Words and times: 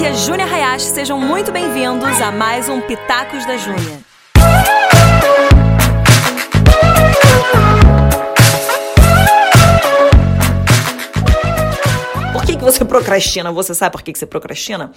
aqui 0.00 0.06
é 0.06 0.14
Júnia 0.14 0.46
Hayashi, 0.46 0.86
sejam 0.86 1.20
muito 1.20 1.52
bem-vindos 1.52 2.22
a 2.22 2.32
mais 2.32 2.70
um 2.70 2.80
Pitacos 2.80 3.44
da 3.44 3.58
Júnia. 3.58 4.00
Por 12.32 12.46
que, 12.46 12.56
que 12.56 12.64
você 12.64 12.82
procrastina? 12.82 13.52
Você 13.52 13.74
sabe 13.74 13.92
por 13.92 14.02
que, 14.02 14.14
que 14.14 14.18
você 14.18 14.24
procrastina? 14.24 14.90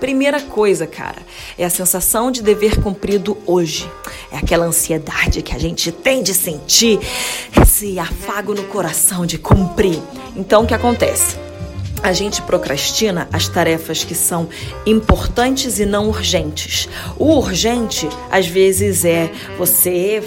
Primeira 0.00 0.40
coisa, 0.40 0.86
cara, 0.86 1.18
é 1.58 1.64
a 1.66 1.70
sensação 1.70 2.30
de 2.30 2.42
dever 2.42 2.80
cumprido 2.80 3.36
hoje. 3.44 3.90
É 4.32 4.38
aquela 4.38 4.64
ansiedade 4.64 5.42
que 5.42 5.54
a 5.54 5.58
gente 5.58 5.92
tem 5.92 6.22
de 6.22 6.32
sentir, 6.32 6.98
esse 7.60 7.98
afago 7.98 8.54
no 8.54 8.64
coração 8.64 9.26
de 9.26 9.36
cumprir. 9.36 10.00
Então, 10.34 10.62
o 10.62 10.66
que 10.66 10.72
acontece? 10.72 11.45
A 12.06 12.12
gente 12.12 12.40
procrastina 12.42 13.28
as 13.32 13.48
tarefas 13.48 14.04
que 14.04 14.14
são 14.14 14.48
importantes 14.86 15.80
e 15.80 15.84
não 15.84 16.08
urgentes. 16.08 16.88
O 17.18 17.36
urgente, 17.36 18.08
às 18.30 18.46
vezes, 18.46 19.04
é 19.04 19.28
você 19.58 20.22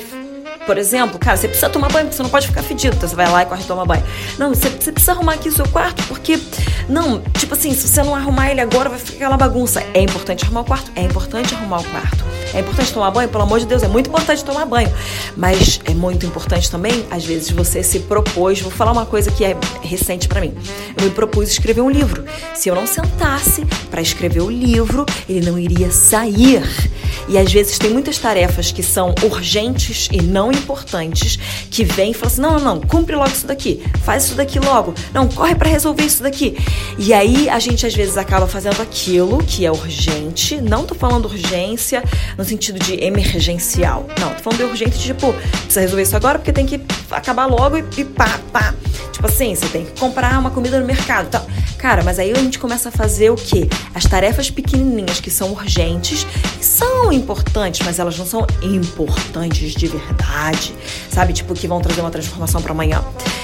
por 0.65 0.77
exemplo, 0.77 1.17
cara, 1.17 1.35
você 1.35 1.47
precisa 1.47 1.67
tomar 1.67 1.87
banho, 1.87 2.05
porque 2.05 2.17
você 2.17 2.21
não 2.21 2.29
pode 2.29 2.45
ficar 2.45 2.61
fedido. 2.61 2.95
Então 2.95 3.09
você 3.09 3.15
vai 3.15 3.27
lá 3.27 3.41
e 3.41 3.45
corre 3.47 3.63
e 3.63 3.65
toma 3.65 3.85
banho. 3.85 4.03
Não, 4.37 4.49
você, 4.49 4.69
você, 4.69 4.91
precisa 4.91 5.13
arrumar 5.13 5.33
aqui 5.33 5.49
o 5.49 5.51
seu 5.51 5.67
quarto, 5.67 6.03
porque. 6.03 6.39
Não, 6.87 7.21
tipo 7.21 7.55
assim, 7.55 7.73
se 7.73 7.87
você 7.87 8.03
não 8.03 8.13
arrumar 8.13 8.51
ele 8.51 8.61
agora, 8.61 8.87
vai 8.87 8.99
ficar 8.99 9.15
aquela 9.15 9.37
bagunça. 9.37 9.83
É 9.95 10.01
importante 10.01 10.45
arrumar 10.45 10.61
o 10.61 10.65
quarto? 10.65 10.91
É 10.95 11.01
importante 11.01 11.55
arrumar 11.55 11.79
o 11.79 11.83
quarto. 11.85 12.38
É 12.53 12.59
importante 12.59 12.93
tomar 12.93 13.11
banho? 13.11 13.29
Pelo 13.29 13.43
amor 13.43 13.59
de 13.59 13.65
Deus, 13.65 13.83
é 13.83 13.87
muito 13.87 14.09
importante 14.09 14.43
tomar 14.43 14.65
banho. 14.65 14.91
Mas 15.35 15.79
é 15.85 15.93
muito 15.93 16.25
importante 16.25 16.69
também, 16.69 17.05
às 17.11 17.25
vezes, 17.25 17.51
você 17.51 17.83
se 17.83 17.99
propôs. 18.01 18.61
Vou 18.61 18.71
falar 18.71 18.91
uma 18.91 19.05
coisa 19.05 19.31
que 19.31 19.43
é 19.45 19.55
recente 19.81 20.27
para 20.27 20.41
mim. 20.41 20.53
Eu 20.97 21.05
me 21.05 21.11
propus 21.11 21.49
escrever 21.49 21.81
um 21.81 21.89
livro. 21.89 22.25
Se 22.55 22.69
eu 22.69 22.75
não 22.75 22.87
sentasse 22.87 23.65
para 23.89 24.01
escrever 24.01 24.41
o 24.41 24.49
livro, 24.49 25.05
ele 25.27 25.49
não 25.49 25.57
iria 25.57 25.91
sair. 25.91 26.63
E 27.27 27.37
às 27.37 27.51
vezes 27.51 27.77
tem 27.77 27.91
muitas 27.91 28.17
tarefas 28.17 28.71
que 28.71 28.81
são 28.81 29.13
urgentes 29.23 30.07
e 30.11 30.21
não 30.21 30.51
importantes 30.51 31.37
que 31.69 31.83
vêm 31.83 32.11
e 32.11 32.13
falam 32.13 32.27
assim: 32.27 32.41
não, 32.41 32.59
não, 32.59 32.75
não, 32.75 32.81
cumpre 32.81 33.15
logo 33.15 33.29
isso 33.29 33.47
daqui, 33.47 33.83
faz 34.03 34.25
isso 34.25 34.35
daqui 34.35 34.59
logo, 34.59 34.93
não, 35.13 35.27
corre 35.27 35.55
para 35.55 35.69
resolver 35.69 36.03
isso 36.03 36.23
daqui. 36.23 36.57
E 36.97 37.13
aí 37.13 37.49
a 37.49 37.59
gente 37.59 37.85
às 37.85 37.93
vezes 37.93 38.17
acaba 38.17 38.47
fazendo 38.47 38.81
aquilo 38.81 39.39
que 39.39 39.65
é 39.65 39.71
urgente, 39.71 40.59
não 40.61 40.85
tô 40.85 40.95
falando 40.95 41.25
urgência 41.25 42.03
no 42.37 42.43
sentido 42.43 42.79
de 42.79 43.03
emergencial, 43.03 44.05
não, 44.19 44.33
tô 44.33 44.43
falando 44.43 44.59
de 44.59 44.63
urgente, 44.65 44.99
tipo, 44.99 45.33
precisa 45.33 45.81
resolver 45.81 46.03
isso 46.03 46.15
agora 46.15 46.39
porque 46.39 46.53
tem 46.53 46.65
que 46.65 46.81
acabar 47.11 47.45
logo 47.45 47.77
e, 47.77 47.83
e 47.97 48.05
pá, 48.05 48.39
pá. 48.51 48.73
Tipo 49.11 49.27
assim, 49.27 49.53
você 49.53 49.67
tem 49.67 49.85
que 49.85 49.99
comprar 49.99 50.39
uma 50.39 50.49
comida 50.49 50.79
no 50.79 50.85
mercado. 50.85 51.27
Então, 51.27 51.45
cara, 51.79 52.03
mas 52.03 52.19
aí 52.19 52.31
a 52.31 52.35
gente 52.35 52.59
começa 52.59 52.89
a 52.89 52.91
fazer 52.91 53.29
o 53.31 53.35
quê? 53.35 53.67
As 53.95 54.03
tarefas 54.03 54.51
pequenininhas 54.51 55.21
que 55.21 55.31
são 55.31 55.51
urgentes, 55.51 56.27
são 56.59 57.11
importantes, 57.11 57.85
mas 57.85 57.97
elas 57.97 58.17
não 58.17 58.25
são 58.25 58.45
importantes 58.61 59.71
de 59.73 59.87
verdade, 59.87 60.75
sabe? 61.09 61.31
Tipo, 61.31 61.53
que 61.53 61.67
vão 61.67 61.79
trazer 61.79 62.01
uma 62.01 62.11
transformação 62.11 62.61
para 62.61 62.73
amanhã. 62.73 63.01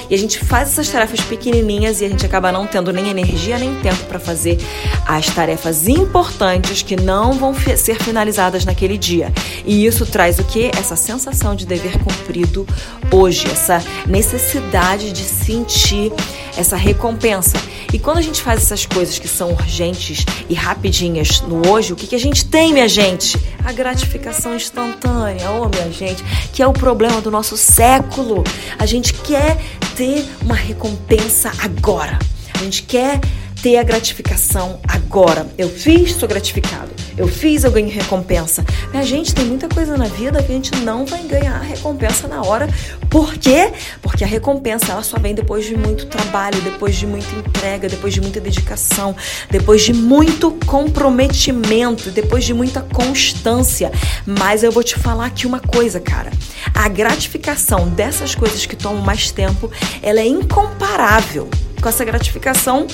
E 0.09 0.15
a 0.15 0.17
gente 0.17 0.39
faz 0.39 0.69
essas 0.69 0.89
tarefas 0.89 1.21
pequenininhas 1.21 2.01
e 2.01 2.05
a 2.05 2.09
gente 2.09 2.25
acaba 2.25 2.51
não 2.51 2.67
tendo 2.67 2.91
nem 2.91 3.09
energia 3.09 3.57
nem 3.57 3.75
tempo 3.75 4.03
para 4.05 4.19
fazer 4.19 4.57
as 5.05 5.27
tarefas 5.27 5.87
importantes 5.87 6.81
que 6.81 6.95
não 6.95 7.33
vão 7.33 7.53
ser 7.77 7.95
finalizadas 7.95 8.65
naquele 8.65 8.97
dia. 8.97 9.33
E 9.65 9.85
isso 9.85 10.05
traz 10.05 10.39
o 10.39 10.43
que? 10.43 10.69
Essa 10.77 10.95
sensação 10.95 11.55
de 11.55 11.65
dever 11.65 11.97
cumprido 12.03 12.67
hoje, 13.11 13.47
essa 13.49 13.81
necessidade 14.05 15.11
de 15.11 15.23
se 15.23 15.45
sentir 15.45 16.11
essa 16.57 16.75
recompensa. 16.75 17.57
E 17.93 17.99
quando 17.99 18.17
a 18.17 18.21
gente 18.21 18.41
faz 18.41 18.61
essas 18.61 18.85
coisas 18.85 19.19
que 19.19 19.27
são 19.27 19.51
urgentes 19.51 20.25
e 20.49 20.53
rapidinhas 20.53 21.41
no 21.41 21.69
hoje, 21.69 21.93
o 21.93 21.95
que, 21.95 22.07
que 22.07 22.15
a 22.15 22.19
gente 22.19 22.45
tem, 22.45 22.73
minha 22.73 22.87
gente? 22.87 23.37
A 23.63 23.71
gratificação 23.71 24.55
instantânea, 24.55 25.49
oh, 25.51 25.69
minha 25.69 25.91
gente, 25.91 26.23
que 26.51 26.61
é 26.61 26.67
o 26.67 26.73
problema 26.73 27.21
do 27.21 27.29
nosso 27.29 27.55
século. 27.55 28.43
A 28.77 28.85
gente 28.85 29.13
quer 29.13 29.57
ter 29.95 30.25
uma 30.41 30.55
recompensa 30.55 31.51
agora. 31.63 32.19
A 32.53 32.57
gente 32.59 32.83
quer 32.83 33.19
ter 33.61 33.77
a 33.77 33.83
gratificação 33.83 34.79
agora. 34.87 35.47
Eu 35.57 35.69
fiz, 35.69 36.13
sou 36.13 36.27
gratificado. 36.27 36.94
Eu 37.17 37.27
fiz, 37.27 37.63
eu 37.63 37.71
ganho 37.71 37.89
recompensa. 37.89 38.65
Minha 38.91 39.03
gente, 39.03 39.33
tem 39.33 39.45
muita 39.45 39.69
coisa 39.69 39.95
na 39.95 40.05
vida 40.05 40.43
que 40.43 40.51
a 40.51 40.55
gente 40.55 40.75
não 40.77 41.05
vai 41.05 41.23
ganhar 41.23 41.57
recompensa 41.59 42.27
na 42.27 42.41
hora. 42.41 42.67
Por 43.09 43.35
quê? 43.35 43.71
Porque 44.01 44.23
a 44.23 44.27
recompensa 44.27 44.91
ela 44.91 45.03
só 45.03 45.17
vem 45.17 45.33
depois 45.33 45.65
de 45.65 45.77
muito 45.77 46.07
trabalho, 46.07 46.59
depois 46.61 46.95
de 46.95 47.07
muita 47.07 47.33
entrega, 47.35 47.87
depois 47.87 48.13
de 48.13 48.19
muita 48.19 48.41
dedicação, 48.41 49.15
depois 49.49 49.83
de 49.83 49.93
muito 49.93 50.51
comprometimento, 50.65 52.11
depois 52.11 52.43
de 52.43 52.53
muita 52.53 52.81
constância. 52.81 53.91
Mas 54.25 54.61
eu 54.63 54.71
vou 54.71 54.83
te 54.83 54.95
falar 54.99 55.27
aqui 55.27 55.47
uma 55.47 55.61
coisa, 55.61 56.01
cara. 56.01 56.31
A 56.73 56.89
gratificação 56.89 57.87
dessas 57.87 58.35
coisas 58.35 58.65
que 58.65 58.75
tomam 58.75 59.01
mais 59.01 59.31
tempo, 59.31 59.71
ela 60.01 60.19
é 60.19 60.27
incomparável 60.27 61.49
com 61.81 61.87
essa 61.87 62.03
gratificação 62.03 62.87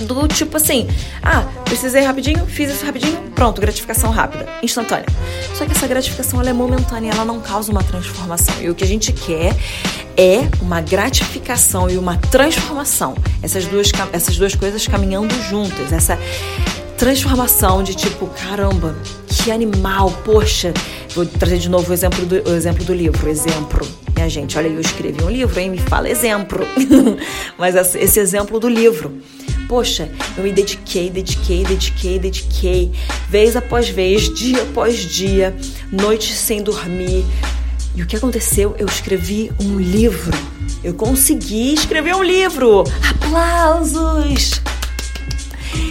do 0.00 0.26
tipo 0.26 0.56
assim, 0.56 0.88
ah, 1.22 1.42
precisei 1.64 2.02
rapidinho, 2.02 2.44
fiz 2.46 2.70
isso 2.70 2.84
rapidinho, 2.84 3.16
pronto, 3.34 3.60
gratificação 3.60 4.10
rápida, 4.10 4.46
instantânea. 4.62 5.06
Só 5.54 5.64
que 5.64 5.72
essa 5.72 5.86
gratificação 5.86 6.40
ela 6.40 6.50
é 6.50 6.52
momentânea, 6.52 7.12
ela 7.12 7.24
não 7.24 7.40
causa 7.40 7.70
uma 7.70 7.82
transformação. 7.82 8.54
E 8.60 8.68
o 8.68 8.74
que 8.74 8.82
a 8.82 8.86
gente 8.86 9.12
quer 9.12 9.56
é 10.16 10.48
uma 10.60 10.80
gratificação 10.80 11.88
e 11.88 11.96
uma 11.96 12.16
transformação. 12.16 13.14
Essas 13.42 13.66
duas, 13.66 13.90
essas 14.12 14.36
duas 14.36 14.54
coisas 14.54 14.86
caminhando 14.86 15.34
juntas. 15.48 15.92
Essa 15.92 16.18
transformação 16.96 17.82
de 17.82 17.94
tipo, 17.94 18.26
caramba, 18.26 18.96
que 19.28 19.50
animal, 19.50 20.10
poxa. 20.24 20.72
Vou 21.14 21.26
trazer 21.26 21.58
de 21.58 21.68
novo 21.68 21.90
o 21.90 21.92
exemplo 21.92 22.24
do, 22.26 22.50
o 22.50 22.54
exemplo 22.54 22.84
do 22.84 22.94
livro. 22.94 23.28
Exemplo. 23.28 23.86
Minha 24.14 24.28
gente, 24.28 24.56
olha, 24.56 24.68
eu 24.68 24.80
escrevi 24.80 25.22
um 25.22 25.30
livro, 25.30 25.58
hein? 25.58 25.70
Me 25.70 25.78
fala 25.78 26.08
exemplo. 26.08 26.64
Mas 27.58 27.74
esse 27.94 28.18
exemplo 28.18 28.58
do 28.58 28.68
livro. 28.68 29.20
Poxa, 29.68 30.10
eu 30.36 30.44
me 30.44 30.52
dediquei, 30.52 31.10
dediquei, 31.10 31.64
dediquei, 31.64 32.18
dediquei, 32.18 32.92
vez 33.28 33.56
após 33.56 33.88
vez, 33.88 34.32
dia 34.34 34.62
após 34.62 34.98
dia, 34.98 35.56
noites 35.90 36.36
sem 36.36 36.62
dormir. 36.62 37.24
E 37.94 38.02
o 38.02 38.06
que 38.06 38.16
aconteceu? 38.16 38.74
Eu 38.78 38.86
escrevi 38.86 39.50
um 39.60 39.78
livro. 39.78 40.32
Eu 40.82 40.94
consegui 40.94 41.72
escrever 41.72 42.14
um 42.14 42.22
livro. 42.22 42.84
Aplausos! 43.08 44.60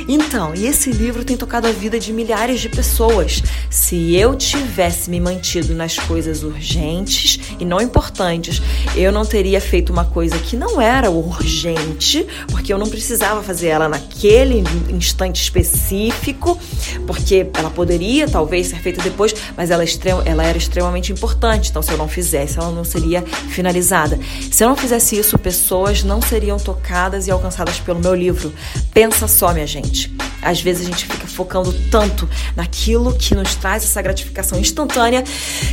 Então, 0.08 0.54
e 0.56 0.66
esse 0.66 0.92
livro 0.92 1.24
tem 1.24 1.38
tocado 1.38 1.68
a 1.68 1.72
vida 1.72 2.00
de 2.00 2.12
milhares 2.12 2.60
de 2.60 2.70
pessoas. 2.70 3.42
Se 3.70 4.16
eu 4.16 4.36
tivesse 4.36 5.10
me 5.10 5.20
mantido 5.20 5.74
nas 5.74 5.98
coisas 5.98 6.44
urgentes 6.44 7.40
e 7.60 7.66
não 7.66 7.82
importantes, 7.82 8.62
eu 8.96 9.12
não 9.12 9.26
teria 9.26 9.62
feito 9.62 9.92
uma 9.92 10.06
coisa 10.06 10.38
que 10.40 10.56
não 10.56 10.82
era 10.82 11.10
urgente, 11.10 12.26
porque 12.50 12.74
eu 12.74 12.78
não 12.78 12.90
precisava 12.90 13.42
fazer 13.42 13.68
ela 13.68 13.88
naquele 13.88 14.64
instante 14.90 15.42
específico, 15.42 16.60
porque 17.08 17.48
ela 17.54 17.70
poderia 17.70 18.28
talvez 18.28 18.68
ser 18.68 18.80
feita 18.80 19.02
depois, 19.02 19.34
mas 19.56 19.72
ela, 19.72 19.84
é 19.84 19.88
ela 20.26 20.44
era 20.44 20.58
extremamente 20.58 21.12
importante. 21.12 21.70
Então, 21.70 21.82
se 21.82 21.92
eu 21.92 21.98
não 21.98 22.08
fizesse, 22.08 22.58
ela 22.58 22.72
não 22.72 22.84
seria 22.84 23.22
finalizada. 23.22 24.20
Se 24.52 24.64
eu 24.64 24.70
não 24.70 24.76
fizesse 24.76 25.18
isso, 25.18 25.38
pessoas 25.38 26.04
não 26.04 26.22
seriam 26.22 26.58
tocadas 26.58 27.28
e 27.28 27.32
alcançadas 27.32 27.80
pelo 27.80 28.00
meu 28.00 28.14
livro. 28.14 28.54
Pensa 28.94 29.28
só, 29.28 29.54
minha 29.54 29.68
gente. 29.68 29.93
Às 30.42 30.62
vezes 30.62 30.86
a 30.86 30.90
gente 30.90 31.06
fica 31.06 31.26
focando 31.26 31.72
tanto 31.90 32.28
naquilo 32.56 33.14
que 33.16 33.34
nos 33.34 33.56
traz 33.56 33.84
essa 33.84 34.02
gratificação 34.02 34.60
instantânea 34.60 35.24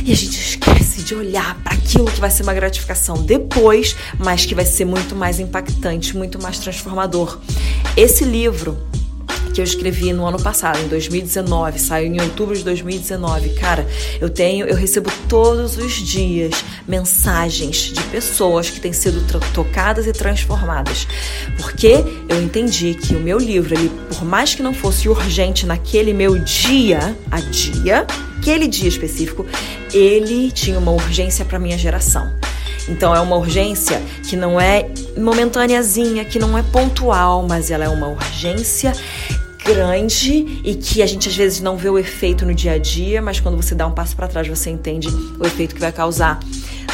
e 0.03 0.11
a 0.11 0.15
gente 0.15 0.39
esquece 0.39 1.03
de 1.03 1.13
olhar 1.13 1.55
para 1.61 1.73
aquilo 1.73 2.05
que 2.05 2.19
vai 2.19 2.29
ser 2.29 2.43
uma 2.43 2.53
gratificação 2.53 3.21
depois, 3.21 3.95
mas 4.17 4.45
que 4.45 4.55
vai 4.55 4.65
ser 4.65 4.85
muito 4.85 5.15
mais 5.15 5.39
impactante, 5.39 6.15
muito 6.15 6.41
mais 6.41 6.57
transformador. 6.57 7.39
Esse 7.97 8.23
livro 8.23 8.77
que 9.51 9.61
eu 9.61 9.65
escrevi 9.65 10.13
no 10.13 10.25
ano 10.25 10.41
passado, 10.41 10.79
em 10.79 10.87
2019, 10.87 11.79
saiu 11.79 12.07
em 12.07 12.21
outubro 12.21 12.55
de 12.55 12.63
2019. 12.63 13.49
Cara, 13.49 13.85
eu 14.19 14.29
tenho, 14.29 14.65
eu 14.65 14.75
recebo 14.75 15.11
todos 15.27 15.77
os 15.77 15.93
dias 15.93 16.63
mensagens 16.87 17.91
de 17.93 18.01
pessoas 18.03 18.69
que 18.69 18.79
têm 18.79 18.93
sido 18.93 19.21
tocadas 19.53 20.07
e 20.07 20.13
transformadas. 20.13 21.07
Porque 21.57 22.03
eu 22.29 22.41
entendi 22.41 22.93
que 22.93 23.15
o 23.15 23.19
meu 23.19 23.37
livro, 23.37 23.75
ele, 23.75 23.89
por 24.09 24.23
mais 24.23 24.55
que 24.55 24.63
não 24.63 24.73
fosse 24.73 25.09
urgente 25.09 25.65
naquele 25.65 26.13
meu 26.13 26.39
dia 26.39 27.15
a 27.29 27.39
dia, 27.39 28.05
aquele 28.37 28.67
dia 28.67 28.89
específico, 28.89 29.45
ele 29.93 30.51
tinha 30.51 30.79
uma 30.79 30.91
urgência 30.91 31.43
para 31.45 31.59
minha 31.59 31.77
geração. 31.77 32.31
Então 32.87 33.15
é 33.15 33.19
uma 33.19 33.35
urgência 33.35 34.01
que 34.27 34.35
não 34.35 34.59
é 34.59 34.89
momentâneazinha, 35.17 36.25
que 36.25 36.39
não 36.39 36.57
é 36.57 36.63
pontual, 36.63 37.45
mas 37.47 37.69
ela 37.69 37.85
é 37.85 37.89
uma 37.89 38.07
urgência 38.07 38.93
grande 39.63 40.61
e 40.63 40.75
que 40.75 41.01
a 41.01 41.05
gente 41.05 41.29
às 41.29 41.35
vezes 41.35 41.61
não 41.61 41.77
vê 41.77 41.89
o 41.89 41.97
efeito 41.97 42.45
no 42.45 42.53
dia 42.53 42.73
a 42.73 42.77
dia, 42.77 43.21
mas 43.21 43.39
quando 43.39 43.55
você 43.55 43.75
dá 43.75 43.85
um 43.87 43.91
passo 43.91 44.15
para 44.15 44.27
trás 44.27 44.47
você 44.47 44.69
entende 44.69 45.07
o 45.39 45.45
efeito 45.45 45.75
que 45.75 45.81
vai 45.81 45.91
causar 45.91 46.39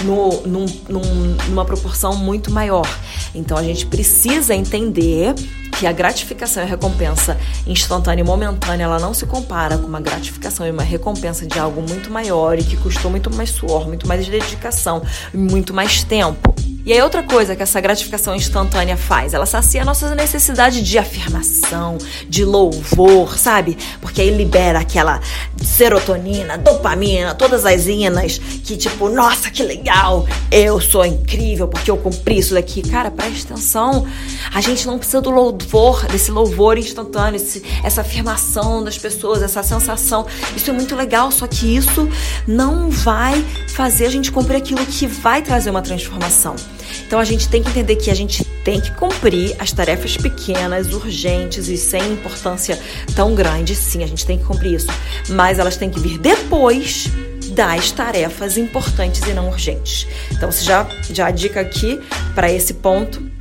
no, 0.03 0.41
num, 0.45 0.65
num, 0.89 1.37
numa 1.49 1.65
proporção 1.65 2.15
muito 2.15 2.51
maior. 2.51 2.87
Então 3.33 3.57
a 3.57 3.63
gente 3.63 3.85
precisa 3.85 4.53
entender 4.53 5.33
que 5.79 5.85
a 5.85 5.91
gratificação 5.91 6.63
e 6.63 6.65
a 6.65 6.69
recompensa 6.69 7.37
instantânea 7.65 8.23
e 8.23 8.25
momentânea, 8.25 8.85
ela 8.85 8.99
não 8.99 9.13
se 9.13 9.25
compara 9.25 9.77
com 9.77 9.87
uma 9.87 10.01
gratificação 10.01 10.65
e 10.65 10.71
uma 10.71 10.83
recompensa 10.83 11.45
de 11.45 11.59
algo 11.59 11.81
muito 11.81 12.09
maior 12.09 12.57
e 12.57 12.63
que 12.63 12.75
custou 12.77 13.11
muito 13.11 13.33
mais 13.33 13.51
suor, 13.51 13.87
muito 13.87 14.07
mais 14.07 14.27
dedicação, 14.27 15.03
muito 15.33 15.73
mais 15.73 16.03
tempo. 16.03 16.55
E 16.87 16.93
aí 16.93 17.01
outra 17.01 17.21
coisa 17.21 17.53
que 17.53 17.61
essa 17.61 17.81
gratificação 17.81 18.33
instantânea 18.33 18.95
faz, 18.95 19.33
ela 19.33 19.45
sacia 19.45 19.81
a 19.81 19.85
nossa 19.85 20.15
necessidade 20.15 20.81
de 20.81 20.97
afirmação, 20.97 21.97
de 22.29 22.45
louvor, 22.45 23.37
sabe? 23.37 23.77
Porque 23.99 24.21
aí 24.21 24.29
libera 24.29 24.79
aquela 24.79 25.19
serotonina, 25.61 26.57
dopamina, 26.57 27.35
todas 27.35 27.65
as 27.65 27.87
inas 27.87 28.37
que 28.37 28.77
tipo, 28.77 29.09
nossa, 29.09 29.51
que 29.51 29.63
legal, 29.63 30.25
eu 30.49 30.79
sou 30.79 31.05
incrível 31.05 31.67
porque 31.67 31.91
eu 31.91 31.97
cumpri 31.97 32.37
isso 32.37 32.53
daqui. 32.53 32.81
Cara, 32.81 33.11
presta 33.11 33.53
atenção, 33.53 34.07
a 34.53 34.61
gente 34.61 34.87
não 34.87 34.97
precisa 34.97 35.19
do 35.19 35.29
louvor, 35.29 36.05
desse 36.05 36.31
louvor 36.31 36.77
instantâneo, 36.77 37.35
esse, 37.35 37.65
essa 37.83 37.99
afirmação 37.99 38.81
das 38.81 38.97
pessoas, 38.97 39.43
essa 39.43 39.61
sensação. 39.61 40.25
Isso 40.55 40.69
é 40.69 40.73
muito 40.73 40.95
legal, 40.95 41.33
só 41.33 41.47
que 41.47 41.75
isso 41.75 42.07
não 42.47 42.89
vai 42.89 43.45
fazer 43.75 44.05
a 44.05 44.09
gente 44.09 44.31
cumprir 44.31 44.55
aquilo 44.55 44.85
que 44.85 45.05
vai 45.05 45.41
trazer 45.41 45.69
uma 45.69 45.81
transformação. 45.81 46.55
Então 47.05 47.19
a 47.19 47.25
gente 47.25 47.47
tem 47.47 47.61
que 47.61 47.69
entender 47.69 47.95
que 47.95 48.09
a 48.09 48.15
gente 48.15 48.43
tem 48.63 48.81
que 48.81 48.91
cumprir 48.91 49.55
as 49.59 49.71
tarefas 49.71 50.17
pequenas, 50.17 50.93
urgentes 50.93 51.67
e 51.67 51.77
sem 51.77 52.13
importância 52.13 52.79
tão 53.15 53.33
grande. 53.33 53.75
Sim, 53.75 54.03
a 54.03 54.07
gente 54.07 54.25
tem 54.25 54.37
que 54.37 54.45
cumprir 54.45 54.73
isso. 54.73 54.87
Mas 55.29 55.59
elas 55.59 55.77
têm 55.77 55.89
que 55.89 55.99
vir 55.99 56.17
depois 56.17 57.07
das 57.51 57.91
tarefas 57.91 58.57
importantes 58.57 59.21
e 59.21 59.33
não 59.33 59.47
urgentes. 59.47 60.07
Então, 60.31 60.51
você 60.51 60.63
já, 60.63 60.87
já 61.09 61.27
a 61.27 61.31
dica 61.31 61.61
aqui 61.61 61.99
para 62.35 62.51
esse 62.51 62.73
ponto 62.75 63.36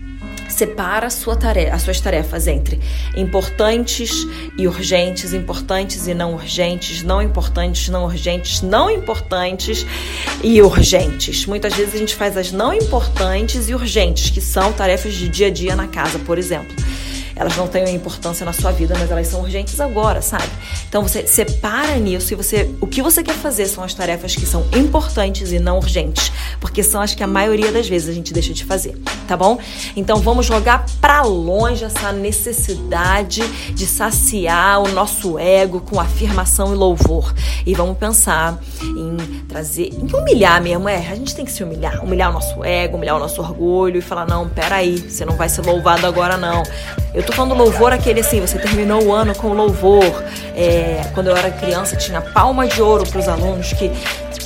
separa 0.56 1.10
sua 1.10 1.36
tarefa, 1.36 1.74
as 1.74 1.82
suas 1.82 2.00
tarefas 2.00 2.46
entre 2.46 2.80
importantes 3.14 4.26
e 4.56 4.66
urgentes, 4.66 5.34
importantes 5.34 6.06
e 6.06 6.14
não 6.14 6.34
urgentes, 6.34 7.02
não 7.02 7.20
importantes, 7.20 7.90
não 7.90 8.04
urgentes, 8.04 8.62
não 8.62 8.90
importantes 8.90 9.86
e 10.42 10.62
urgentes. 10.62 11.44
Muitas 11.44 11.74
vezes 11.74 11.94
a 11.94 11.98
gente 11.98 12.14
faz 12.14 12.38
as 12.38 12.52
não 12.52 12.72
importantes 12.72 13.68
e 13.68 13.74
urgentes, 13.74 14.30
que 14.30 14.40
são 14.40 14.72
tarefas 14.72 15.14
de 15.14 15.28
dia 15.28 15.48
a 15.48 15.50
dia 15.50 15.76
na 15.76 15.88
casa, 15.88 16.18
por 16.20 16.38
exemplo 16.38 16.74
elas 17.36 17.54
não 17.54 17.68
têm 17.68 17.94
importância 17.94 18.46
na 18.46 18.52
sua 18.54 18.72
vida, 18.72 18.96
mas 18.98 19.10
elas 19.10 19.26
são 19.28 19.42
urgentes 19.42 19.78
agora, 19.78 20.22
sabe? 20.22 20.48
Então 20.88 21.02
você 21.02 21.26
separa 21.26 21.96
nisso 21.96 22.32
e 22.32 22.36
você, 22.36 22.74
o 22.80 22.86
que 22.86 23.02
você 23.02 23.22
quer 23.22 23.34
fazer 23.34 23.66
são 23.66 23.84
as 23.84 23.92
tarefas 23.92 24.34
que 24.34 24.46
são 24.46 24.66
importantes 24.74 25.52
e 25.52 25.58
não 25.58 25.76
urgentes, 25.76 26.32
porque 26.58 26.82
são 26.82 27.02
as 27.02 27.14
que 27.14 27.22
a 27.22 27.26
maioria 27.26 27.70
das 27.70 27.86
vezes 27.86 28.08
a 28.08 28.12
gente 28.14 28.32
deixa 28.32 28.54
de 28.54 28.64
fazer, 28.64 28.98
tá 29.28 29.36
bom? 29.36 29.58
Então 29.94 30.16
vamos 30.16 30.46
jogar 30.46 30.86
para 30.98 31.20
longe 31.22 31.84
essa 31.84 32.10
necessidade 32.10 33.46
de 33.74 33.86
saciar 33.86 34.82
o 34.82 34.88
nosso 34.88 35.38
ego 35.38 35.80
com 35.80 36.00
afirmação 36.00 36.72
e 36.72 36.76
louvor 36.76 37.34
e 37.66 37.74
vamos 37.74 37.98
pensar 37.98 38.58
em 38.82 39.44
trazer, 39.46 39.92
em 39.92 40.10
humilhar 40.10 40.62
mesmo, 40.62 40.88
é, 40.88 40.96
a 40.96 41.14
gente 41.14 41.34
tem 41.36 41.44
que 41.44 41.52
se 41.52 41.62
humilhar, 41.62 42.02
humilhar 42.02 42.30
o 42.30 42.32
nosso 42.32 42.64
ego, 42.64 42.96
humilhar 42.96 43.16
o 43.16 43.18
nosso 43.18 43.42
orgulho 43.42 43.98
e 43.98 44.00
falar 44.00 44.26
não, 44.26 44.48
peraí, 44.48 44.96
você 44.98 45.24
não 45.26 45.36
vai 45.36 45.50
ser 45.50 45.60
louvado 45.66 46.06
agora 46.06 46.38
não. 46.38 46.62
Eu 47.12 47.25
tô 47.26 47.32
falando 47.32 47.54
louvor 47.54 47.92
aquele 47.92 48.20
assim, 48.20 48.40
você 48.40 48.58
terminou 48.58 49.02
o 49.04 49.12
ano 49.12 49.34
com 49.34 49.52
louvor. 49.52 50.24
É, 50.54 51.02
quando 51.12 51.26
eu 51.26 51.36
era 51.36 51.50
criança 51.50 51.96
tinha 51.96 52.20
palma 52.20 52.66
de 52.66 52.80
ouro 52.80 53.06
para 53.06 53.18
os 53.18 53.28
alunos 53.28 53.72
que 53.72 53.90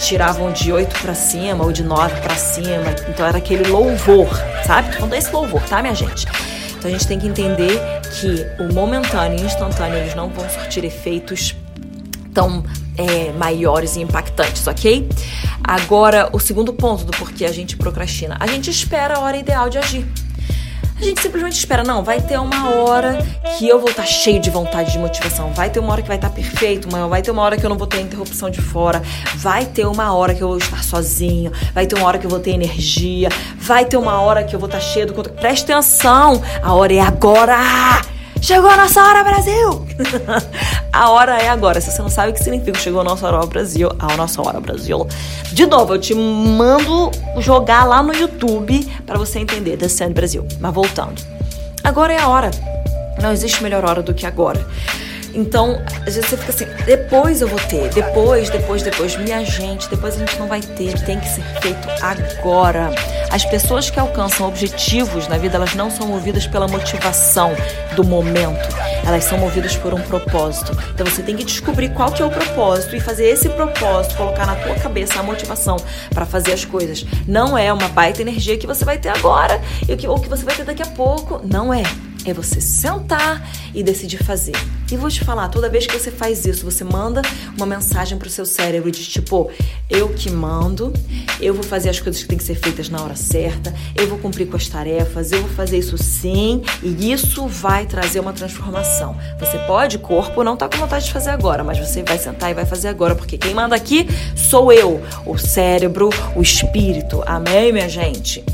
tiravam 0.00 0.50
de 0.50 0.72
8 0.72 0.98
para 1.00 1.14
cima 1.14 1.62
ou 1.62 1.70
de 1.70 1.84
9 1.84 2.20
para 2.20 2.34
cima. 2.34 2.94
Então 3.08 3.26
era 3.26 3.38
aquele 3.38 3.68
louvor, 3.68 4.28
sabe? 4.66 4.88
Tô 4.90 4.96
falando 4.96 5.14
esse 5.14 5.30
louvor, 5.30 5.62
tá, 5.62 5.82
minha 5.82 5.94
gente? 5.94 6.26
Então 6.78 6.88
a 6.88 6.92
gente 6.92 7.06
tem 7.06 7.18
que 7.18 7.28
entender 7.28 7.78
que 8.18 8.46
o 8.62 8.72
momentâneo 8.72 9.38
e 9.38 9.42
instantâneo 9.42 9.98
eles 9.98 10.14
não 10.14 10.30
vão 10.30 10.48
surtir 10.48 10.84
efeitos 10.84 11.54
tão 12.32 12.64
é, 12.96 13.32
maiores 13.32 13.96
e 13.96 14.00
impactantes, 14.00 14.66
ok? 14.66 15.08
Agora, 15.62 16.30
o 16.32 16.38
segundo 16.40 16.72
ponto 16.72 17.04
do 17.04 17.12
porquê 17.12 17.44
a 17.44 17.52
gente 17.52 17.76
procrastina. 17.76 18.36
A 18.40 18.46
gente 18.46 18.70
espera 18.70 19.16
a 19.16 19.20
hora 19.20 19.36
ideal 19.36 19.68
de 19.68 19.78
agir. 19.78 20.06
A 21.00 21.02
gente 21.02 21.22
simplesmente 21.22 21.56
espera, 21.56 21.82
não, 21.82 22.04
vai 22.04 22.20
ter 22.20 22.38
uma 22.38 22.74
hora 22.74 23.16
que 23.56 23.66
eu 23.66 23.80
vou 23.80 23.88
estar 23.88 24.02
tá 24.02 24.08
cheio 24.08 24.38
de 24.38 24.50
vontade 24.50 24.92
de 24.92 24.98
motivação, 24.98 25.50
vai 25.54 25.70
ter 25.70 25.80
uma 25.80 25.92
hora 25.92 26.02
que 26.02 26.08
vai 26.08 26.18
estar 26.18 26.28
tá 26.28 26.34
perfeito, 26.34 26.90
vai 27.08 27.22
ter 27.22 27.30
uma 27.30 27.40
hora 27.40 27.56
que 27.56 27.64
eu 27.64 27.70
não 27.70 27.78
vou 27.78 27.86
ter 27.86 28.00
interrupção 28.02 28.50
de 28.50 28.60
fora, 28.60 29.00
vai 29.36 29.64
ter 29.64 29.86
uma 29.86 30.12
hora 30.12 30.34
que 30.34 30.42
eu 30.42 30.48
vou 30.48 30.58
estar 30.58 30.84
sozinho, 30.84 31.50
vai 31.72 31.86
ter 31.86 31.96
uma 31.96 32.06
hora 32.06 32.18
que 32.18 32.26
eu 32.26 32.30
vou 32.30 32.38
ter 32.38 32.50
energia, 32.50 33.30
vai 33.56 33.86
ter 33.86 33.96
uma 33.96 34.20
hora 34.20 34.44
que 34.44 34.54
eu 34.54 34.60
vou 34.60 34.66
estar 34.66 34.78
tá 34.78 34.84
cheio 34.84 35.06
do 35.06 35.14
conteúdo. 35.14 35.40
Presta 35.40 35.72
atenção, 35.72 36.42
a 36.62 36.74
hora 36.74 36.92
é 36.92 37.00
agora! 37.00 38.19
Chegou 38.40 38.70
a 38.70 38.76
nossa 38.76 39.02
hora, 39.02 39.22
Brasil! 39.22 39.86
a 40.90 41.10
hora 41.10 41.36
é 41.42 41.48
agora. 41.48 41.80
Se 41.80 41.90
você 41.90 42.00
não 42.00 42.08
sabe 42.08 42.30
o 42.30 42.34
que 42.34 42.42
significa 42.42 42.78
chegou 42.78 43.02
a 43.02 43.04
nossa 43.04 43.26
hora, 43.26 43.46
Brasil, 43.46 43.90
a 43.98 44.16
nossa 44.16 44.40
hora, 44.40 44.58
Brasil. 44.58 45.06
De 45.52 45.66
novo, 45.66 45.94
eu 45.94 46.00
te 46.00 46.14
mando 46.14 47.10
jogar 47.38 47.84
lá 47.84 48.02
no 48.02 48.14
YouTube 48.14 48.82
para 49.06 49.18
você 49.18 49.38
entender 49.38 49.76
Descendo 49.76 50.14
Brasil. 50.14 50.46
Mas 50.58 50.72
voltando. 50.72 51.20
Agora 51.84 52.14
é 52.14 52.18
a 52.18 52.28
hora. 52.28 52.50
Não 53.20 53.30
existe 53.30 53.62
melhor 53.62 53.84
hora 53.84 54.02
do 54.02 54.14
que 54.14 54.24
agora. 54.24 54.66
Então, 55.34 55.80
às 56.06 56.14
vezes 56.14 56.28
você 56.28 56.36
fica 56.36 56.50
assim, 56.50 56.66
depois 56.84 57.40
eu 57.40 57.48
vou 57.48 57.58
ter, 57.60 57.88
depois, 57.90 58.50
depois, 58.50 58.82
depois. 58.82 59.16
Minha 59.16 59.44
gente, 59.44 59.88
depois 59.88 60.16
a 60.16 60.18
gente 60.18 60.38
não 60.38 60.46
vai 60.46 60.60
ter, 60.60 60.98
tem 61.04 61.18
que 61.18 61.28
ser 61.28 61.42
feito 61.60 61.88
agora. 62.02 62.90
As 63.30 63.44
pessoas 63.44 63.90
que 63.90 64.00
alcançam 64.00 64.48
objetivos 64.48 65.28
na 65.28 65.38
vida, 65.38 65.56
elas 65.56 65.74
não 65.74 65.90
são 65.90 66.06
movidas 66.06 66.46
pela 66.46 66.66
motivação 66.66 67.52
do 67.94 68.02
momento, 68.02 68.68
elas 69.06 69.24
são 69.24 69.38
movidas 69.38 69.76
por 69.76 69.94
um 69.94 70.00
propósito. 70.00 70.72
Então 70.92 71.06
você 71.06 71.22
tem 71.22 71.36
que 71.36 71.44
descobrir 71.44 71.90
qual 71.90 72.10
que 72.10 72.22
é 72.22 72.24
o 72.24 72.30
propósito 72.30 72.96
e 72.96 73.00
fazer 73.00 73.26
esse 73.28 73.48
propósito, 73.50 74.16
colocar 74.16 74.46
na 74.46 74.56
tua 74.56 74.74
cabeça 74.74 75.20
a 75.20 75.22
motivação 75.22 75.76
para 76.12 76.26
fazer 76.26 76.52
as 76.52 76.64
coisas. 76.64 77.06
Não 77.26 77.56
é 77.56 77.72
uma 77.72 77.88
baita 77.88 78.20
energia 78.20 78.58
que 78.58 78.66
você 78.66 78.84
vai 78.84 78.98
ter 78.98 79.10
agora 79.10 79.60
ou 80.08 80.18
que 80.18 80.28
você 80.28 80.44
vai 80.44 80.54
ter 80.54 80.64
daqui 80.64 80.82
a 80.82 80.86
pouco. 80.86 81.40
Não 81.44 81.72
é 81.72 81.82
é 82.24 82.34
você 82.34 82.60
sentar 82.60 83.48
e 83.74 83.82
decidir 83.82 84.22
fazer. 84.22 84.56
E 84.92 84.96
vou 84.96 85.08
te 85.08 85.24
falar, 85.24 85.48
toda 85.48 85.68
vez 85.68 85.86
que 85.86 85.96
você 85.96 86.10
faz 86.10 86.44
isso, 86.44 86.64
você 86.64 86.82
manda 86.82 87.22
uma 87.56 87.64
mensagem 87.64 88.18
pro 88.18 88.28
seu 88.28 88.44
cérebro 88.44 88.90
de 88.90 89.04
tipo, 89.04 89.48
eu 89.88 90.08
que 90.08 90.30
mando, 90.30 90.92
eu 91.40 91.54
vou 91.54 91.62
fazer 91.62 91.90
as 91.90 92.00
coisas 92.00 92.20
que 92.20 92.28
têm 92.28 92.36
que 92.36 92.42
ser 92.42 92.56
feitas 92.56 92.88
na 92.88 93.00
hora 93.00 93.14
certa, 93.14 93.72
eu 93.94 94.08
vou 94.08 94.18
cumprir 94.18 94.48
com 94.48 94.56
as 94.56 94.68
tarefas, 94.68 95.30
eu 95.30 95.42
vou 95.42 95.50
fazer 95.50 95.78
isso 95.78 95.96
sim, 95.96 96.62
e 96.82 97.12
isso 97.12 97.46
vai 97.46 97.86
trazer 97.86 98.18
uma 98.18 98.32
transformação. 98.32 99.16
Você 99.38 99.58
pode, 99.60 99.98
corpo 99.98 100.42
não 100.42 100.56
tá 100.56 100.68
com 100.68 100.78
vontade 100.78 101.04
de 101.04 101.12
fazer 101.12 101.30
agora, 101.30 101.62
mas 101.62 101.78
você 101.78 102.02
vai 102.02 102.18
sentar 102.18 102.50
e 102.50 102.54
vai 102.54 102.66
fazer 102.66 102.88
agora, 102.88 103.14
porque 103.14 103.38
quem 103.38 103.54
manda 103.54 103.76
aqui 103.76 104.08
sou 104.34 104.72
eu, 104.72 105.00
o 105.24 105.38
cérebro, 105.38 106.10
o 106.34 106.42
espírito. 106.42 107.22
Amém, 107.26 107.72
minha 107.72 107.88
gente? 107.88 108.44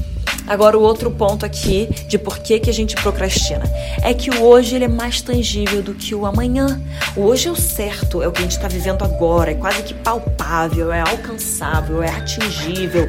Agora, 0.47 0.79
o 0.79 0.83
outro 0.83 1.11
ponto 1.11 1.45
aqui 1.45 1.88
de 2.07 2.19
por 2.19 2.38
que, 2.38 2.61
que 2.61 2.71
a 2.71 2.73
gente 2.73 2.95
procrastina 2.97 3.65
é 4.03 4.15
que 4.15 4.31
o 4.31 4.43
hoje 4.43 4.76
ele 4.76 4.85
é 4.85 4.88
mais 4.88 5.21
tangível 5.21 5.83
do 5.83 5.95
que 5.95 6.15
o 6.15 6.25
amanhã. 6.25 6.81
O 7.17 7.23
hoje 7.23 7.49
é 7.49 7.50
o 7.50 7.57
certo, 7.57 8.23
é 8.23 8.29
o 8.29 8.33
que 8.33 8.38
a 8.38 8.43
gente 8.43 8.57
está 8.57 8.69
vivendo 8.69 9.03
agora, 9.05 9.50
é 9.50 9.55
quase 9.55 9.83
que 9.83 9.95
palpável, 9.95 10.93
é 10.93 11.00
alcançável, 11.00 12.03
é 12.03 12.09
atingível. 12.09 13.07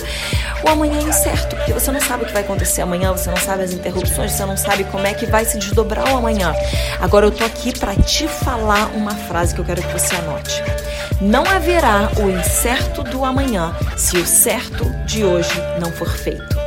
O 0.64 0.70
amanhã 0.70 1.00
é 1.00 1.04
incerto, 1.04 1.56
porque 1.56 1.74
você 1.74 1.92
não 1.92 2.02
sabe 2.02 2.24
o 2.24 2.26
que 2.26 2.34
vai 2.34 2.42
acontecer 2.42 2.82
amanhã, 2.82 3.12
você 3.12 3.30
não 3.30 3.38
sabe 3.38 3.64
as 3.64 3.72
interrupções, 3.72 4.32
você 4.32 4.46
não 4.46 4.58
sabe 4.58 4.84
como 4.86 5.06
é 5.06 5.14
que 5.14 5.26
vai 5.26 5.46
se 5.46 5.60
desdobrar 5.60 6.12
o 6.12 6.18
amanhã. 6.18 6.54
Agora, 7.00 7.28
eu 7.28 7.32
tô 7.32 7.44
aqui 7.44 7.78
para 7.78 7.96
te 7.96 8.28
falar 8.28 8.92
uma 8.96 9.14
frase 9.14 9.54
que 9.54 9.62
eu 9.62 9.66
quero 9.66 9.82
que 9.82 9.94
você 9.94 10.16
anote. 10.16 10.64
Não 11.22 11.44
haverá 11.46 12.12
o 12.18 12.30
incerto 12.30 13.04
do 13.04 13.24
amanhã 13.24 13.76
se 13.96 14.18
o 14.18 14.26
certo 14.26 14.86
de 15.06 15.24
hoje 15.24 15.54
não 15.80 15.92
for 15.92 16.10
feito. 16.10 16.67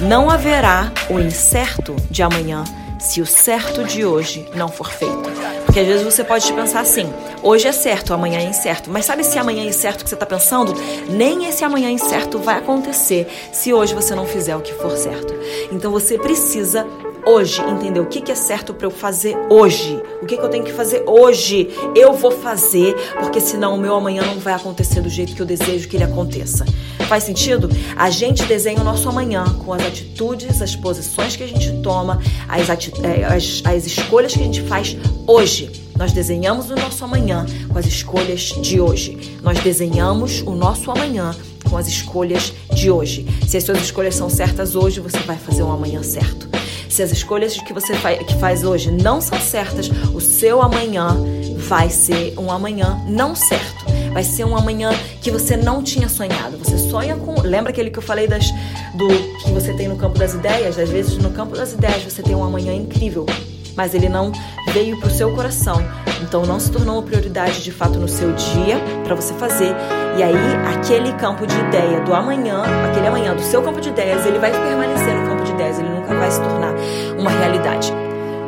Não 0.00 0.28
haverá 0.28 0.92
o 1.08 1.20
incerto 1.20 1.94
de 2.10 2.22
amanhã 2.22 2.64
se 2.98 3.20
o 3.20 3.26
certo 3.26 3.84
de 3.84 4.04
hoje 4.04 4.48
não 4.54 4.68
for 4.68 4.90
feito. 4.90 5.30
Porque 5.64 5.78
às 5.78 5.86
vezes 5.86 6.02
você 6.02 6.24
pode 6.24 6.52
pensar 6.52 6.80
assim: 6.80 7.12
hoje 7.42 7.68
é 7.68 7.72
certo, 7.72 8.12
amanhã 8.12 8.40
é 8.40 8.44
incerto. 8.44 8.90
Mas 8.90 9.04
sabe 9.04 9.22
se 9.22 9.38
amanhã 9.38 9.62
é 9.62 9.66
incerto 9.66 10.02
que 10.02 10.08
você 10.08 10.16
está 10.16 10.26
pensando? 10.26 10.74
Nem 11.08 11.46
esse 11.46 11.64
amanhã 11.64 11.90
incerto 11.90 12.38
vai 12.38 12.56
acontecer 12.56 13.28
se 13.52 13.72
hoje 13.72 13.94
você 13.94 14.14
não 14.14 14.26
fizer 14.26 14.56
o 14.56 14.60
que 14.60 14.72
for 14.74 14.96
certo. 14.96 15.32
Então 15.70 15.92
você 15.92 16.18
precisa 16.18 16.86
hoje, 17.26 17.60
entender 17.62 18.00
o 18.00 18.06
que, 18.06 18.20
que 18.20 18.32
é 18.32 18.34
certo 18.34 18.74
para 18.74 18.86
eu 18.86 18.90
fazer 18.90 19.36
hoje. 19.50 20.00
O 20.22 20.26
que, 20.26 20.36
que 20.36 20.42
eu 20.42 20.48
tenho 20.48 20.64
que 20.64 20.72
fazer 20.72 21.04
hoje? 21.06 21.68
Eu 21.94 22.12
vou 22.12 22.30
fazer, 22.30 22.94
porque 23.20 23.40
senão 23.40 23.74
o 23.74 23.78
meu 23.78 23.94
amanhã 23.94 24.22
não 24.22 24.38
vai 24.38 24.54
acontecer 24.54 25.00
do 25.00 25.08
jeito 25.08 25.34
que 25.34 25.42
eu 25.42 25.46
desejo 25.46 25.88
que 25.88 25.96
ele 25.96 26.04
aconteça. 26.04 26.64
Faz 27.08 27.24
sentido? 27.24 27.68
A 27.96 28.10
gente 28.10 28.44
desenha 28.44 28.80
o 28.80 28.84
nosso 28.84 29.08
amanhã 29.08 29.44
com 29.64 29.72
as 29.72 29.84
atitudes, 29.84 30.62
as 30.62 30.74
posições 30.74 31.36
que 31.36 31.42
a 31.42 31.48
gente 31.48 31.70
toma, 31.82 32.20
as, 32.48 32.68
é, 32.68 33.24
as, 33.24 33.62
as 33.64 33.86
escolhas 33.86 34.32
que 34.32 34.40
a 34.40 34.44
gente 34.44 34.62
faz 34.62 34.96
hoje. 35.26 35.84
Nós 35.96 36.12
desenhamos 36.12 36.70
o 36.70 36.74
nosso 36.74 37.04
amanhã 37.04 37.46
com 37.68 37.78
as 37.78 37.86
escolhas 37.86 38.40
de 38.60 38.80
hoje. 38.80 39.38
Nós 39.42 39.58
desenhamos 39.60 40.40
o 40.40 40.50
nosso 40.50 40.90
amanhã 40.90 41.34
com 41.68 41.76
as 41.76 41.86
escolhas 41.86 42.52
de 42.72 42.90
hoje. 42.90 43.26
Se 43.46 43.56
as 43.56 43.64
suas 43.64 43.78
escolhas 43.78 44.14
são 44.14 44.28
certas 44.28 44.74
hoje, 44.74 45.00
você 45.00 45.18
vai 45.20 45.36
fazer 45.36 45.62
um 45.62 45.72
amanhã 45.72 46.02
certo. 46.02 46.53
Se 46.94 47.02
as 47.02 47.10
escolhas 47.10 47.60
que 47.60 47.72
você 47.72 47.92
faz, 47.96 48.24
que 48.24 48.36
faz 48.36 48.62
hoje 48.62 48.88
não 48.88 49.20
são 49.20 49.36
certas, 49.40 49.90
o 50.14 50.20
seu 50.20 50.62
amanhã 50.62 51.08
vai 51.56 51.90
ser 51.90 52.38
um 52.38 52.52
amanhã 52.52 53.02
não 53.08 53.34
certo. 53.34 53.84
Vai 54.12 54.22
ser 54.22 54.44
um 54.44 54.56
amanhã 54.56 54.92
que 55.20 55.28
você 55.28 55.56
não 55.56 55.82
tinha 55.82 56.08
sonhado. 56.08 56.56
Você 56.56 56.78
sonha 56.78 57.16
com. 57.16 57.40
Lembra 57.40 57.72
aquele 57.72 57.90
que 57.90 57.98
eu 57.98 58.02
falei 58.02 58.28
das, 58.28 58.48
do 58.94 59.08
que 59.42 59.50
você 59.50 59.74
tem 59.74 59.88
no 59.88 59.96
campo 59.96 60.16
das 60.16 60.34
ideias? 60.34 60.78
Às 60.78 60.88
vezes, 60.88 61.18
no 61.18 61.32
campo 61.32 61.56
das 61.56 61.72
ideias, 61.72 62.00
você 62.04 62.22
tem 62.22 62.36
um 62.36 62.44
amanhã 62.44 62.72
incrível 62.72 63.26
mas 63.76 63.92
ele 63.92 64.08
não 64.08 64.30
veio 64.72 65.00
para 65.00 65.08
o 65.08 65.10
seu 65.10 65.34
coração. 65.34 65.82
Então 66.22 66.46
não 66.46 66.60
se 66.60 66.70
tornou 66.70 66.94
uma 66.94 67.02
prioridade 67.02 67.60
de 67.64 67.72
fato 67.72 67.98
no 67.98 68.06
seu 68.06 68.32
dia 68.32 68.78
para 69.02 69.16
você 69.16 69.34
fazer. 69.34 69.74
E 70.16 70.22
aí 70.22 70.36
aquele 70.72 71.12
campo 71.14 71.44
de 71.44 71.58
ideia 71.58 72.00
do 72.02 72.14
amanhã, 72.14 72.62
aquele 72.88 73.08
amanhã 73.08 73.34
do 73.34 73.42
seu 73.42 73.60
campo 73.62 73.80
de 73.80 73.88
ideias, 73.88 74.24
ele 74.24 74.38
vai 74.38 74.52
permanecer 74.52 75.23
ideias, 75.74 75.78
ele 75.78 75.88
nunca 75.88 76.14
vai 76.14 76.30
se 76.30 76.40
tornar 76.40 76.74
uma 77.18 77.30
realidade. 77.30 77.92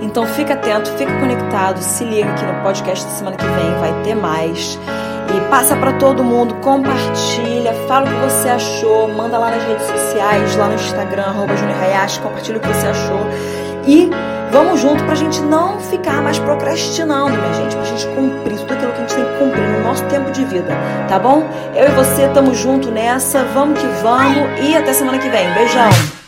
Então 0.00 0.26
fica 0.26 0.54
atento, 0.54 0.90
fica 0.92 1.12
conectado, 1.18 1.78
se 1.78 2.04
liga 2.04 2.30
aqui 2.30 2.44
no 2.44 2.62
podcast 2.62 3.04
da 3.04 3.10
semana 3.10 3.36
que 3.36 3.44
vem, 3.44 3.74
vai 3.80 4.02
ter 4.04 4.14
mais. 4.14 4.78
E 5.34 5.50
passa 5.50 5.74
para 5.76 5.94
todo 5.94 6.22
mundo, 6.22 6.54
compartilha, 6.56 7.72
fala 7.88 8.06
o 8.06 8.08
que 8.08 8.30
você 8.30 8.48
achou, 8.48 9.08
manda 9.08 9.36
lá 9.36 9.50
nas 9.50 9.64
redes 9.64 9.84
sociais, 9.86 10.56
lá 10.56 10.68
no 10.68 10.74
Instagram, 10.74 11.34
Hayashi, 11.82 12.20
compartilha 12.20 12.58
o 12.58 12.60
que 12.60 12.68
você 12.68 12.86
achou. 12.86 13.20
E 13.86 14.08
vamos 14.52 14.80
junto 14.80 15.02
pra 15.04 15.14
gente 15.16 15.40
não 15.40 15.80
ficar 15.80 16.22
mais 16.22 16.38
procrastinando, 16.38 17.36
minha 17.36 17.54
gente, 17.54 17.74
pra 17.74 17.84
gente 17.84 18.06
cumprir 18.08 18.58
tudo 18.58 18.72
aquilo 18.72 18.92
que 18.92 18.98
a 18.98 19.00
gente 19.00 19.14
tem 19.14 19.24
que 19.24 19.38
cumprir 19.38 19.68
no 19.68 19.82
nosso 19.82 20.04
tempo 20.04 20.30
de 20.30 20.44
vida, 20.44 20.72
tá 21.08 21.18
bom? 21.18 21.44
Eu 21.74 21.86
e 21.86 21.90
você 21.90 22.26
estamos 22.26 22.56
junto 22.56 22.90
nessa, 22.90 23.44
vamos 23.52 23.80
que 23.80 23.86
vamos 24.02 24.60
e 24.62 24.76
até 24.76 24.92
semana 24.92 25.18
que 25.18 25.28
vem. 25.28 25.52
Beijão! 25.54 26.25